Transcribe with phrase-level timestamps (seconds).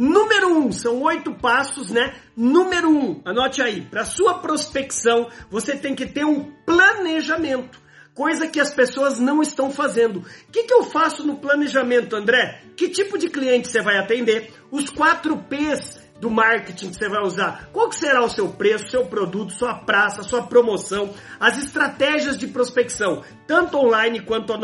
[0.00, 2.14] Número um, são oito passos, né?
[2.34, 7.78] Número um, anote aí, para sua prospecção, você tem que ter um planejamento.
[8.14, 10.20] Coisa que as pessoas não estão fazendo.
[10.20, 12.62] O que, que eu faço no planejamento, André?
[12.78, 14.50] Que tipo de cliente você vai atender?
[14.70, 17.68] Os quatro P's do marketing que você vai usar.
[17.70, 22.46] Qual que será o seu preço, seu produto, sua praça, sua promoção, as estratégias de
[22.46, 24.54] prospecção, tanto online quanto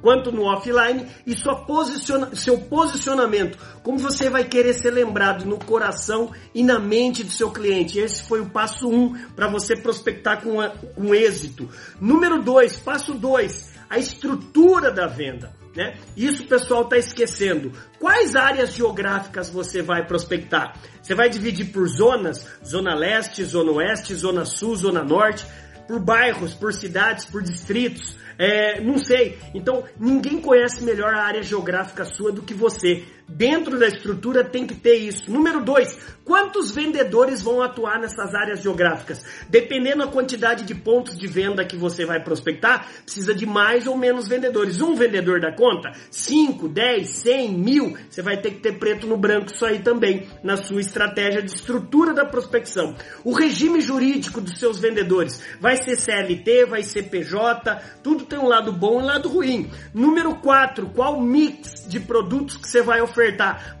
[0.00, 5.58] quanto no offline e sua posiciona, seu posicionamento, como você vai querer ser lembrado no
[5.58, 7.98] coração e na mente do seu cliente.
[7.98, 11.68] Esse foi o passo 1 um, para você prospectar com, a, com êxito.
[12.00, 15.52] Número 2, passo 2, a estrutura da venda.
[15.76, 15.94] Né?
[16.16, 17.70] Isso o pessoal está esquecendo.
[18.00, 20.74] Quais áreas geográficas você vai prospectar?
[21.02, 22.48] Você vai dividir por zonas?
[22.66, 25.46] Zona leste, zona oeste, zona sul, zona norte,
[25.86, 28.16] por bairros, por cidades, por distritos.
[28.38, 29.38] É, não sei.
[29.54, 33.04] Então, ninguém conhece melhor a área geográfica sua do que você.
[33.28, 35.28] Dentro da estrutura tem que ter isso.
[35.28, 39.24] Número dois, quantos vendedores vão atuar nessas áreas geográficas?
[39.48, 43.96] Dependendo da quantidade de pontos de venda que você vai prospectar, precisa de mais ou
[43.96, 44.80] menos vendedores.
[44.80, 45.90] Um vendedor da conta?
[46.08, 47.96] 5, 10, 100, mil?
[48.08, 51.50] Você vai ter que ter preto no branco isso aí também na sua estratégia de
[51.50, 52.94] estrutura da prospecção.
[53.24, 58.46] O regime jurídico dos seus vendedores vai ser CLT, vai ser PJ, tudo tem um
[58.46, 59.68] lado bom e um lado ruim.
[59.92, 63.00] Número 4, qual mix de produtos que você vai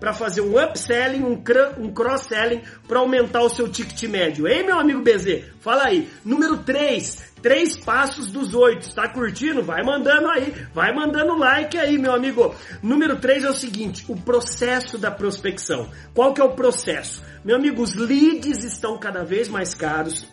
[0.00, 1.42] para fazer um upselling, um,
[1.78, 4.48] um cross-selling para aumentar o seu ticket médio?
[4.48, 6.08] Ei, meu amigo BZ, fala aí.
[6.24, 8.88] Número 3, três passos dos oito.
[8.88, 9.62] Está curtindo?
[9.62, 12.54] Vai mandando aí, vai mandando like aí, meu amigo.
[12.82, 15.88] Número 3 é o seguinte, o processo da prospecção.
[16.14, 17.22] Qual que é o processo?
[17.44, 20.26] Meu amigo, os leads estão cada vez mais caros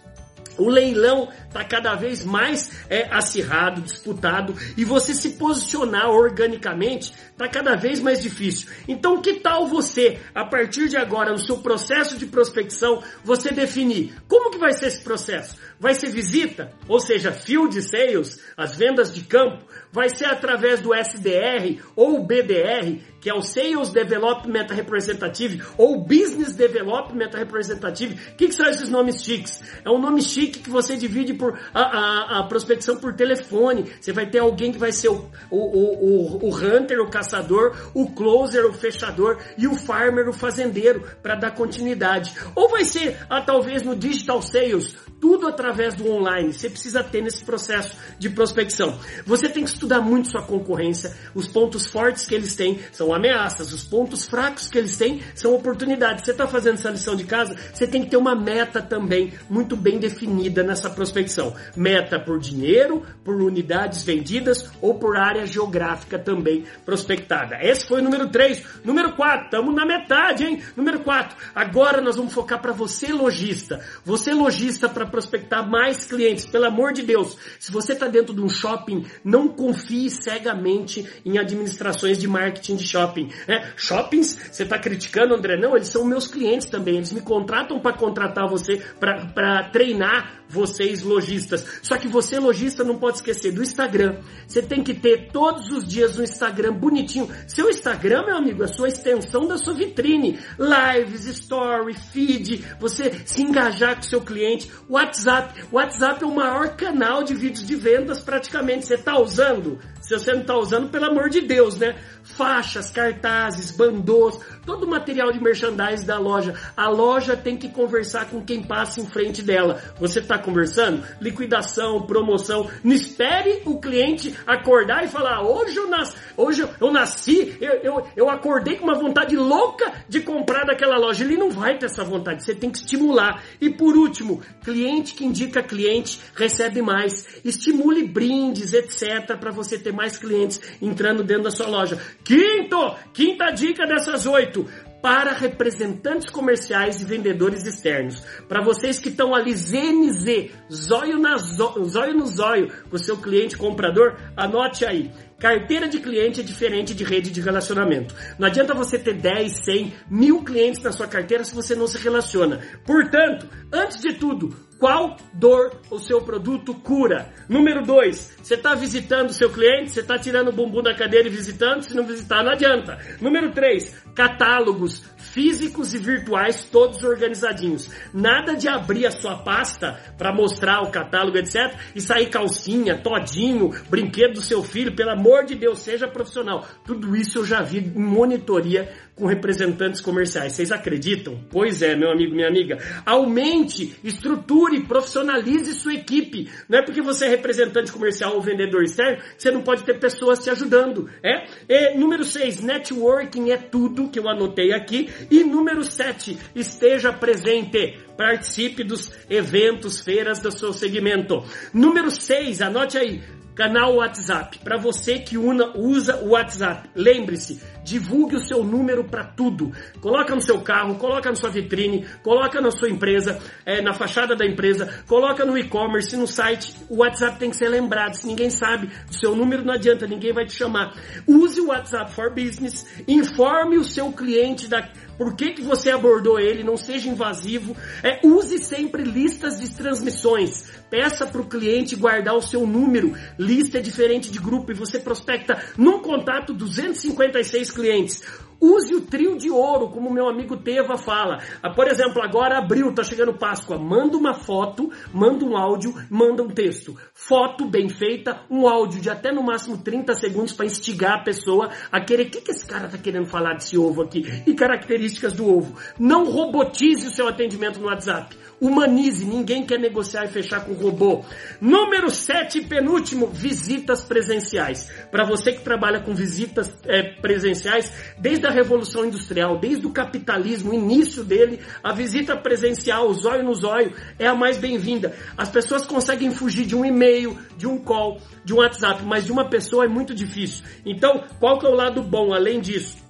[0.58, 7.48] o leilão está cada vez mais é, acirrado, disputado, e você se posicionar organicamente está
[7.48, 8.70] cada vez mais difícil.
[8.88, 14.14] Então, que tal você, a partir de agora, no seu processo de prospecção, você definir
[14.28, 15.58] como que vai ser esse processo?
[15.80, 20.94] Vai ser visita, ou seja, field sales, as vendas de campo, vai ser através do
[20.94, 28.16] SDR ou BDR, que é o Sales Development Representative ou Business Development Representative.
[28.16, 29.62] O que, que, são esses nomes chiques?
[29.86, 33.92] É um nome chique que você divide por a, a, a prospecção por telefone.
[34.00, 38.12] Você vai ter alguém que vai ser o, o, o, o hunter, o caçador, o
[38.12, 42.34] closer, o fechador e o farmer, o fazendeiro, para dar continuidade.
[42.56, 46.52] Ou vai ser, ah, talvez no Digital Sales, tudo através do online.
[46.52, 49.00] Você precisa ter nesse processo de prospecção.
[49.26, 51.16] Você tem que estudar muito sua concorrência.
[51.34, 53.72] Os pontos fortes que eles têm são ameaças.
[53.72, 56.26] Os pontos fracos que eles têm são oportunidades.
[56.26, 59.78] Você está fazendo essa lição de casa, você tem que ter uma meta também muito
[59.78, 60.33] bem definida
[60.64, 61.54] nessa prospecção.
[61.76, 67.58] Meta por dinheiro, por unidades vendidas ou por área geográfica também prospectada.
[67.62, 68.64] Esse foi o número 3.
[68.84, 70.62] Número 4, estamos na metade, hein?
[70.76, 71.36] Número 4.
[71.54, 73.80] Agora nós vamos focar para você lojista.
[74.06, 76.46] Você lojista para prospectar mais clientes.
[76.46, 81.38] Pelo amor de Deus, se você está dentro de um shopping, não confie cegamente em
[81.38, 83.30] administrações de marketing de shopping.
[83.48, 85.58] É, shoppings, você está criticando, André?
[85.58, 86.98] Não, eles são meus clientes também.
[86.98, 91.66] Eles me contratam para contratar você, para treinar vocês lojistas.
[91.82, 94.18] Só que você lojista não pode esquecer do Instagram.
[94.48, 97.30] Você tem que ter todos os dias um Instagram bonitinho.
[97.48, 100.40] Seu Instagram, meu amigo, é a sua extensão da sua vitrine.
[100.60, 104.72] Lives, story, feed, você se engajar com seu cliente.
[104.90, 105.66] WhatsApp.
[105.72, 108.86] WhatsApp é o maior canal de vídeos de vendas praticamente.
[108.86, 109.80] Você está usando?
[110.04, 111.96] Se você não está usando, pelo amor de Deus, né?
[112.24, 116.54] Faixas, cartazes, bandôs, todo o material de merchandising da loja.
[116.76, 119.82] A loja tem que conversar com quem passa em frente dela.
[119.98, 121.04] Você está conversando?
[121.22, 122.70] Liquidação, promoção.
[122.84, 128.08] Não espere o cliente acordar e falar: hoje eu nasci, hoje eu nasci, eu, eu,
[128.18, 131.24] eu acordei com uma vontade louca de comprar daquela loja.
[131.24, 132.44] Ele não vai ter essa vontade.
[132.44, 133.42] Você tem que estimular.
[133.62, 137.26] E por último, cliente que indica cliente recebe mais.
[137.46, 142.00] Estimule brindes, etc, para você ter mais clientes entrando dentro da sua loja.
[142.24, 144.68] Quinto, quinta dica dessas oito
[145.04, 148.24] para representantes comerciais e vendedores externos.
[148.48, 153.58] Para vocês que estão ali ZNZ, zóio, na zóio no zóio com o seu cliente
[153.58, 155.12] comprador, anote aí.
[155.40, 158.16] Carteira de cliente é diferente de rede de relacionamento.
[158.40, 161.98] Não adianta você ter 10, 100, mil clientes na sua carteira se você não se
[161.98, 162.60] relaciona.
[162.86, 167.30] Portanto, antes de tudo, qual dor o seu produto cura?
[167.48, 171.28] Número 2, você está visitando o seu cliente, você está tirando o bumbum da cadeira
[171.28, 173.00] e visitando, se não visitar não adianta.
[173.22, 175.02] Número 3, catálogos
[175.34, 177.90] físicos e virtuais todos organizadinhos.
[178.14, 181.76] Nada de abrir a sua pasta para mostrar o catálogo, etc.
[181.96, 186.68] e sair calcinha, todinho, brinquedo do seu filho, pelo amor de Deus, seja profissional.
[186.86, 190.54] Tudo isso eu já vi em monitoria com representantes comerciais.
[190.54, 191.40] Vocês acreditam?
[191.50, 192.78] Pois é, meu amigo, minha amiga.
[193.06, 196.50] Aumente, estruture, profissionalize sua equipe.
[196.68, 200.40] Não é porque você é representante comercial ou vendedor externo você não pode ter pessoas
[200.40, 201.10] te ajudando.
[201.24, 201.46] É?
[201.68, 205.10] E, número 6, networking é tudo que eu anotei aqui.
[205.30, 208.00] E número 7, esteja presente.
[208.18, 211.44] Participe dos eventos, feiras do seu segmento.
[211.74, 213.22] Número 6, anote aí.
[213.56, 214.60] Canal WhatsApp.
[214.60, 219.72] Para você que una, usa o WhatsApp, lembre-se, divulgue o seu número para tudo.
[220.02, 224.36] Coloca no seu carro, coloca na sua vitrine, coloca na sua empresa, é, na fachada
[224.36, 226.76] da empresa, coloca no e-commerce, no site.
[226.90, 228.16] O WhatsApp tem que ser lembrado.
[228.16, 230.94] Se ninguém sabe do seu número, não adianta, ninguém vai te chamar.
[231.28, 234.82] Use o WhatsApp for Business, informe o seu cliente da
[235.24, 236.66] por que, que você abordou ele?
[236.66, 237.78] Não seja invasivo.
[238.04, 240.66] É, use sempre listas de transmissões.
[240.90, 243.16] Peça para o cliente guardar o seu número.
[243.40, 248.22] Lista é diferente de grupo e você prospecta num contato 256 clientes.
[248.64, 251.40] Use o trio de ouro, como meu amigo Teva fala.
[251.62, 253.78] Ah, por exemplo, agora abril, tá chegando Páscoa.
[253.78, 256.98] Manda uma foto, manda um áudio, manda um texto.
[257.14, 261.72] Foto bem feita, um áudio de até no máximo 30 segundos para instigar a pessoa
[261.92, 262.28] a querer.
[262.28, 264.24] O que, que esse cara tá querendo falar desse ovo aqui?
[264.48, 265.78] E características do ovo.
[266.00, 268.34] Não robotize o seu atendimento no WhatsApp.
[268.62, 271.26] Humanize, ninguém quer negociar e fechar com robô.
[271.60, 274.90] Número 7, penúltimo, visitas presenciais.
[275.12, 280.72] Para você que trabalha com visitas é, presenciais, desde a Revolução Industrial, desde o capitalismo,
[280.72, 285.14] o início dele, a visita presencial, o zóio no zóio, é a mais bem-vinda.
[285.38, 289.32] As pessoas conseguem fugir de um e-mail, de um call, de um WhatsApp, mas de
[289.32, 290.64] uma pessoa é muito difícil.
[290.86, 293.03] Então, qual que é o lado bom além disso?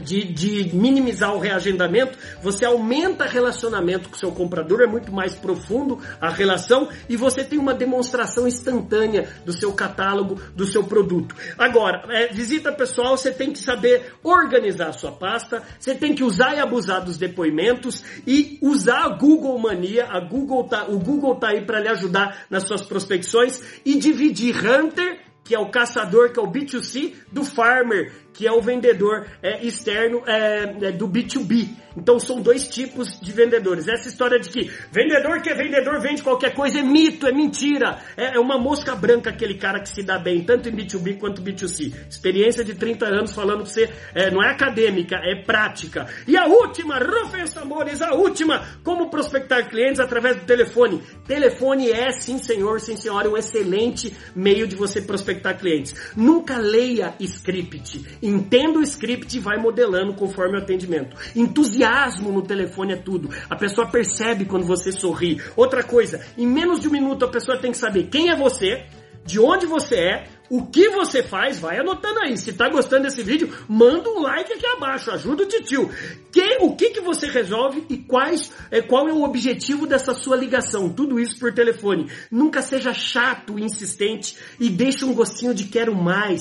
[0.00, 5.98] De, de, minimizar o reagendamento, você aumenta relacionamento com seu comprador, é muito mais profundo
[6.20, 11.34] a relação e você tem uma demonstração instantânea do seu catálogo, do seu produto.
[11.58, 16.24] Agora, é, visita pessoal, você tem que saber organizar a sua pasta, você tem que
[16.24, 21.34] usar e abusar dos depoimentos e usar a Google Mania, a Google tá, o Google
[21.36, 26.32] tá aí para lhe ajudar nas suas prospecções e dividir Hunter que é o caçador,
[26.32, 31.08] que é o B2C, do farmer, que é o vendedor é, externo é, é, do
[31.08, 31.68] B2B.
[31.96, 33.86] Então são dois tipos de vendedores.
[33.86, 37.98] Essa história de que vendedor que é vendedor vende qualquer coisa é mito, é mentira.
[38.16, 41.42] É, é uma mosca branca aquele cara que se dá bem, tanto em B2B quanto
[41.42, 41.92] B2C.
[42.08, 46.06] Experiência de 30 anos falando pra você, é, não é acadêmica, é prática.
[46.26, 51.02] E a última, Rufens Amores, a última, como prospectar clientes através do telefone.
[51.26, 55.94] Telefone é, sim senhor, sim senhora, um excelente meio de você prospectar clientes.
[56.16, 61.16] Nunca leia script Entenda o script e vai modelando conforme o atendimento.
[61.34, 63.30] Entusiasmo no telefone é tudo.
[63.48, 65.40] A pessoa percebe quando você sorri.
[65.56, 68.84] Outra coisa, em menos de um minuto a pessoa tem que saber quem é você,
[69.24, 72.36] de onde você é, o que você faz, vai anotando aí.
[72.36, 75.90] Se tá gostando desse vídeo, manda um like aqui abaixo, ajuda o titio.
[76.30, 80.36] Que, o que, que você resolve e quais, é, qual é o objetivo dessa sua
[80.36, 80.90] ligação?
[80.90, 82.10] Tudo isso por telefone.
[82.30, 86.40] Nunca seja chato, insistente e deixe um gostinho de quero mais.